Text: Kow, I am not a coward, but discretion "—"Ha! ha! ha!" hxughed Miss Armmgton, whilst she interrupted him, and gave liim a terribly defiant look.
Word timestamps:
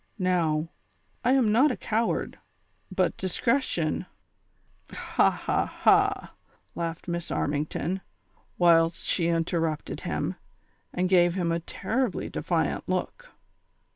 Kow, 0.19 0.67
I 1.23 1.33
am 1.33 1.51
not 1.51 1.69
a 1.69 1.77
coward, 1.77 2.39
but 2.91 3.15
discretion 3.17 4.07
"—"Ha! 4.91 5.29
ha! 5.29 5.67
ha!" 5.67 6.35
hxughed 6.75 7.07
Miss 7.07 7.29
Armmgton, 7.29 8.01
whilst 8.57 9.05
she 9.05 9.27
interrupted 9.27 10.01
him, 10.01 10.37
and 10.91 11.07
gave 11.07 11.35
liim 11.35 11.53
a 11.53 11.59
terribly 11.59 12.29
defiant 12.29 12.89
look. 12.89 13.33